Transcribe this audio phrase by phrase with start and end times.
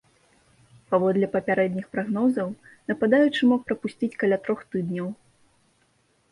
[0.93, 2.49] Паводле папярэдніх прагнозаў,
[2.93, 5.07] нападаючы мог прапусціць каля трох тыдняў.